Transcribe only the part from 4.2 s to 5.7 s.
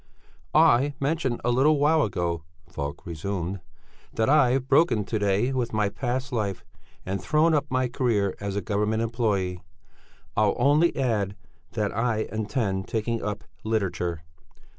I've broken to day